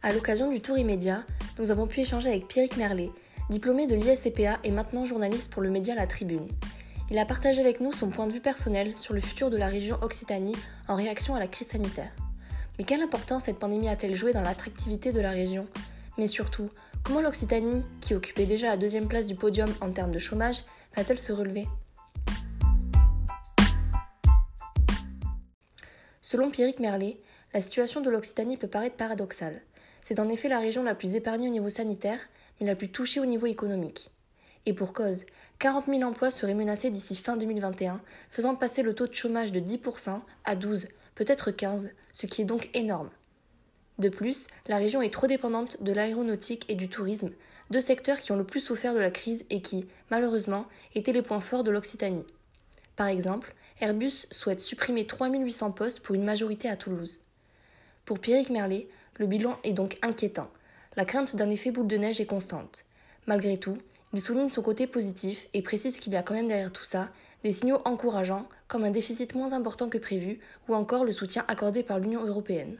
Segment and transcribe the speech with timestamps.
[0.00, 1.24] À l'occasion du tour immédiat,
[1.58, 3.10] nous avons pu échanger avec Pierrick Merlet,
[3.50, 6.46] diplômé de l'ISCPA et maintenant journaliste pour le média La Tribune.
[7.10, 9.66] Il a partagé avec nous son point de vue personnel sur le futur de la
[9.66, 10.54] région Occitanie
[10.86, 12.12] en réaction à la crise sanitaire.
[12.78, 15.66] Mais quelle importance cette pandémie a-t-elle joué dans l'attractivité de la région?
[16.16, 16.70] Mais surtout,
[17.02, 20.62] comment l'Occitanie, qui occupait déjà la deuxième place du podium en termes de chômage,
[20.94, 21.66] va-t-elle se relever?
[26.22, 27.16] Selon Pierrick Merlet,
[27.52, 29.60] la situation de l'Occitanie peut paraître paradoxale.
[30.08, 32.18] C'est en effet la région la plus épargnée au niveau sanitaire,
[32.58, 34.10] mais la plus touchée au niveau économique.
[34.64, 35.26] Et pour cause,
[35.58, 38.00] 40 000 emplois seraient menacés d'ici fin 2021,
[38.30, 42.46] faisant passer le taux de chômage de 10% à 12, peut-être 15, ce qui est
[42.46, 43.10] donc énorme.
[43.98, 47.32] De plus, la région est trop dépendante de l'aéronautique et du tourisme,
[47.68, 50.64] deux secteurs qui ont le plus souffert de la crise et qui, malheureusement,
[50.94, 52.24] étaient les points forts de l'Occitanie.
[52.96, 57.20] Par exemple, Airbus souhaite supprimer 3800 postes pour une majorité à Toulouse.
[58.06, 60.48] Pour Pierrick Merlet, le bilan est donc inquiétant.
[60.96, 62.84] La crainte d'un effet boule de neige est constante.
[63.26, 63.76] Malgré tout,
[64.14, 67.10] il souligne son côté positif et précise qu'il y a quand même derrière tout ça
[67.44, 71.82] des signaux encourageants comme un déficit moins important que prévu ou encore le soutien accordé
[71.82, 72.78] par l'Union européenne.